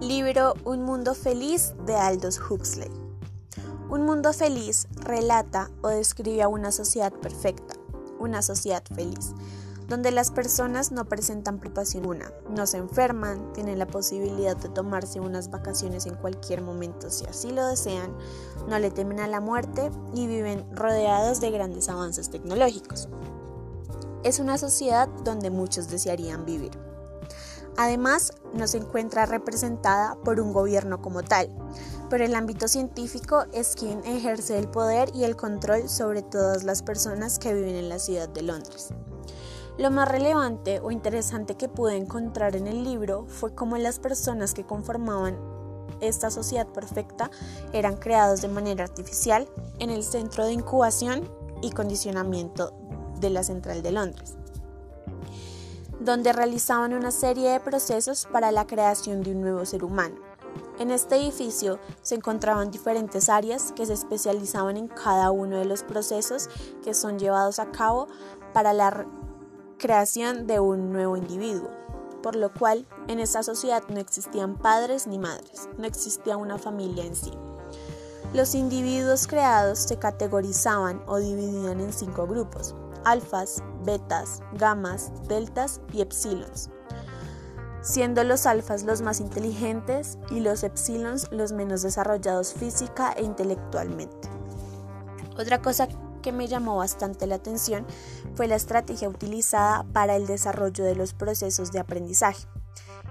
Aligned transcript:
libro 0.00 0.54
Un 0.64 0.82
Mundo 0.82 1.14
Feliz 1.14 1.74
de 1.84 1.94
Aldous 1.94 2.40
Huxley. 2.40 2.90
Un 3.90 4.06
mundo 4.06 4.32
feliz 4.32 4.88
relata 4.94 5.70
o 5.82 5.88
describe 5.88 6.42
a 6.42 6.48
una 6.48 6.72
sociedad 6.72 7.12
perfecta, 7.12 7.74
una 8.18 8.40
sociedad 8.40 8.82
feliz, 8.94 9.32
donde 9.88 10.10
las 10.10 10.30
personas 10.30 10.90
no 10.90 11.04
presentan 11.04 11.58
preocupación 11.58 12.06
una, 12.06 12.32
no 12.48 12.66
se 12.66 12.78
enferman, 12.78 13.52
tienen 13.52 13.78
la 13.78 13.86
posibilidad 13.86 14.56
de 14.56 14.70
tomarse 14.70 15.20
unas 15.20 15.50
vacaciones 15.50 16.06
en 16.06 16.14
cualquier 16.14 16.62
momento 16.62 17.10
si 17.10 17.26
así 17.26 17.50
lo 17.50 17.66
desean, 17.66 18.16
no 18.68 18.78
le 18.78 18.90
temen 18.90 19.20
a 19.20 19.26
la 19.26 19.40
muerte 19.40 19.90
y 20.14 20.26
viven 20.26 20.64
rodeados 20.74 21.42
de 21.42 21.50
grandes 21.50 21.90
avances 21.90 22.30
tecnológicos. 22.30 23.08
Es 24.22 24.38
una 24.38 24.56
sociedad 24.56 25.08
donde 25.24 25.50
muchos 25.50 25.88
desearían 25.88 26.46
vivir. 26.46 26.89
Además, 27.76 28.32
no 28.52 28.66
se 28.66 28.78
encuentra 28.78 29.26
representada 29.26 30.16
por 30.24 30.40
un 30.40 30.52
gobierno 30.52 31.00
como 31.00 31.22
tal, 31.22 31.50
pero 32.08 32.24
el 32.24 32.34
ámbito 32.34 32.68
científico 32.68 33.44
es 33.52 33.74
quien 33.74 34.04
ejerce 34.04 34.58
el 34.58 34.68
poder 34.68 35.10
y 35.14 35.24
el 35.24 35.36
control 35.36 35.88
sobre 35.88 36.22
todas 36.22 36.64
las 36.64 36.82
personas 36.82 37.38
que 37.38 37.54
viven 37.54 37.76
en 37.76 37.88
la 37.88 37.98
ciudad 37.98 38.28
de 38.28 38.42
Londres. 38.42 38.88
Lo 39.78 39.90
más 39.90 40.08
relevante 40.08 40.80
o 40.80 40.90
interesante 40.90 41.54
que 41.54 41.68
pude 41.68 41.96
encontrar 41.96 42.56
en 42.56 42.66
el 42.66 42.84
libro 42.84 43.26
fue 43.28 43.54
cómo 43.54 43.78
las 43.78 43.98
personas 43.98 44.52
que 44.52 44.66
conformaban 44.66 45.38
esta 46.00 46.30
sociedad 46.30 46.66
perfecta 46.66 47.30
eran 47.72 47.96
creados 47.96 48.42
de 48.42 48.48
manera 48.48 48.84
artificial 48.84 49.48
en 49.78 49.90
el 49.90 50.02
centro 50.02 50.44
de 50.44 50.52
incubación 50.52 51.30
y 51.62 51.70
condicionamiento 51.70 52.74
de 53.20 53.30
la 53.30 53.42
Central 53.42 53.82
de 53.82 53.92
Londres 53.92 54.39
donde 56.00 56.32
realizaban 56.32 56.94
una 56.94 57.10
serie 57.10 57.50
de 57.50 57.60
procesos 57.60 58.26
para 58.32 58.50
la 58.50 58.66
creación 58.66 59.22
de 59.22 59.32
un 59.32 59.42
nuevo 59.42 59.64
ser 59.64 59.84
humano. 59.84 60.16
En 60.78 60.90
este 60.90 61.16
edificio 61.16 61.78
se 62.00 62.14
encontraban 62.14 62.70
diferentes 62.70 63.28
áreas 63.28 63.72
que 63.72 63.84
se 63.84 63.92
especializaban 63.92 64.78
en 64.78 64.88
cada 64.88 65.30
uno 65.30 65.58
de 65.58 65.66
los 65.66 65.82
procesos 65.82 66.48
que 66.82 66.94
son 66.94 67.18
llevados 67.18 67.58
a 67.58 67.70
cabo 67.70 68.08
para 68.54 68.72
la 68.72 69.06
creación 69.76 70.46
de 70.46 70.58
un 70.58 70.90
nuevo 70.90 71.18
individuo, 71.18 71.70
por 72.22 72.34
lo 72.34 72.52
cual 72.52 72.86
en 73.08 73.20
esta 73.20 73.42
sociedad 73.42 73.82
no 73.88 74.00
existían 74.00 74.56
padres 74.56 75.06
ni 75.06 75.18
madres, 75.18 75.68
no 75.76 75.86
existía 75.86 76.38
una 76.38 76.58
familia 76.58 77.04
en 77.04 77.14
sí. 77.14 77.32
Los 78.32 78.54
individuos 78.54 79.26
creados 79.26 79.80
se 79.80 79.98
categorizaban 79.98 81.02
o 81.06 81.18
dividían 81.18 81.80
en 81.80 81.92
cinco 81.92 82.26
grupos, 82.26 82.74
alfas, 83.04 83.62
betas, 83.84 84.42
gamas, 84.54 85.12
deltas 85.28 85.80
y 85.92 86.00
epsilons, 86.00 86.70
siendo 87.82 88.24
los 88.24 88.46
alfas 88.46 88.84
los 88.84 89.02
más 89.02 89.20
inteligentes 89.20 90.18
y 90.30 90.40
los 90.40 90.62
epsilons 90.62 91.30
los 91.30 91.52
menos 91.52 91.82
desarrollados 91.82 92.52
física 92.52 93.12
e 93.16 93.22
intelectualmente. 93.22 94.28
Otra 95.38 95.62
cosa 95.62 95.88
que 96.22 96.32
me 96.32 96.48
llamó 96.48 96.76
bastante 96.76 97.26
la 97.26 97.36
atención 97.36 97.86
fue 98.34 98.46
la 98.46 98.56
estrategia 98.56 99.08
utilizada 99.08 99.84
para 99.92 100.16
el 100.16 100.26
desarrollo 100.26 100.84
de 100.84 100.94
los 100.94 101.14
procesos 101.14 101.72
de 101.72 101.78
aprendizaje. 101.78 102.46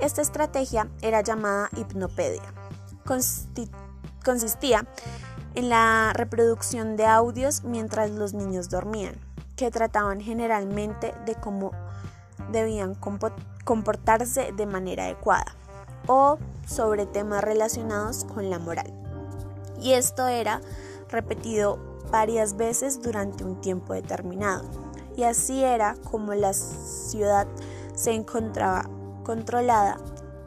Esta 0.00 0.22
estrategia 0.22 0.88
era 1.00 1.20
llamada 1.20 1.68
hipnopedia. 1.76 2.54
consistía 4.24 4.86
en 5.54 5.68
la 5.68 6.12
reproducción 6.14 6.96
de 6.96 7.06
audios 7.06 7.64
mientras 7.64 8.10
los 8.10 8.32
niños 8.32 8.68
dormían 8.68 9.31
que 9.62 9.70
trataban 9.70 10.20
generalmente 10.20 11.14
de 11.24 11.36
cómo 11.36 11.70
debían 12.50 12.96
comportarse 13.64 14.50
de 14.50 14.66
manera 14.66 15.04
adecuada 15.04 15.54
o 16.08 16.36
sobre 16.66 17.06
temas 17.06 17.44
relacionados 17.44 18.24
con 18.24 18.50
la 18.50 18.58
moral. 18.58 18.92
Y 19.80 19.92
esto 19.92 20.26
era 20.26 20.60
repetido 21.10 21.78
varias 22.10 22.56
veces 22.56 23.00
durante 23.00 23.44
un 23.44 23.60
tiempo 23.60 23.94
determinado. 23.94 24.64
Y 25.16 25.22
así 25.22 25.62
era 25.62 25.94
como 26.10 26.34
la 26.34 26.54
ciudad 26.54 27.46
se 27.94 28.10
encontraba 28.14 28.90
controlada 29.22 29.98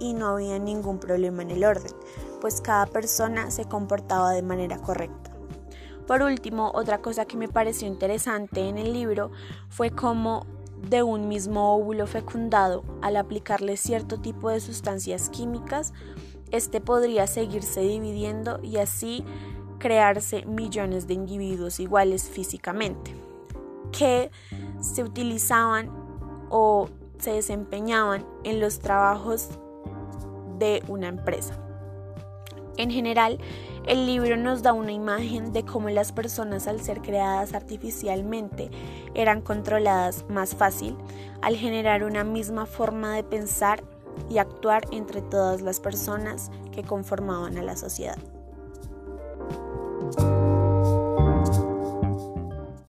y 0.00 0.12
no 0.12 0.26
había 0.26 0.58
ningún 0.58 0.98
problema 0.98 1.40
en 1.40 1.52
el 1.52 1.64
orden, 1.64 1.94
pues 2.42 2.60
cada 2.60 2.84
persona 2.84 3.50
se 3.50 3.64
comportaba 3.64 4.32
de 4.32 4.42
manera 4.42 4.76
correcta. 4.76 5.27
Por 6.08 6.22
último, 6.22 6.72
otra 6.74 7.02
cosa 7.02 7.26
que 7.26 7.36
me 7.36 7.48
pareció 7.48 7.86
interesante 7.86 8.66
en 8.66 8.78
el 8.78 8.94
libro 8.94 9.30
fue 9.68 9.90
cómo 9.90 10.46
de 10.88 11.02
un 11.02 11.28
mismo 11.28 11.74
óvulo 11.74 12.06
fecundado, 12.06 12.82
al 13.02 13.18
aplicarle 13.18 13.76
cierto 13.76 14.18
tipo 14.18 14.48
de 14.48 14.60
sustancias 14.60 15.28
químicas, 15.28 15.92
este 16.50 16.80
podría 16.80 17.26
seguirse 17.26 17.80
dividiendo 17.82 18.58
y 18.62 18.78
así 18.78 19.22
crearse 19.78 20.46
millones 20.46 21.06
de 21.06 21.12
individuos 21.12 21.78
iguales 21.78 22.30
físicamente, 22.30 23.14
que 23.92 24.30
se 24.80 25.04
utilizaban 25.04 25.90
o 26.48 26.88
se 27.18 27.32
desempeñaban 27.32 28.26
en 28.44 28.60
los 28.60 28.78
trabajos 28.78 29.50
de 30.58 30.82
una 30.88 31.08
empresa. 31.08 31.67
En 32.78 32.92
general, 32.92 33.38
el 33.86 34.06
libro 34.06 34.36
nos 34.36 34.62
da 34.62 34.72
una 34.72 34.92
imagen 34.92 35.52
de 35.52 35.64
cómo 35.64 35.90
las 35.90 36.12
personas 36.12 36.68
al 36.68 36.80
ser 36.80 37.02
creadas 37.02 37.52
artificialmente 37.52 38.70
eran 39.14 39.40
controladas 39.40 40.24
más 40.28 40.54
fácil 40.54 40.96
al 41.42 41.56
generar 41.56 42.04
una 42.04 42.22
misma 42.22 42.66
forma 42.66 43.14
de 43.14 43.24
pensar 43.24 43.82
y 44.30 44.38
actuar 44.38 44.86
entre 44.92 45.22
todas 45.22 45.60
las 45.60 45.80
personas 45.80 46.52
que 46.72 46.84
conformaban 46.84 47.58
a 47.58 47.62
la 47.62 47.76
sociedad. 47.76 48.18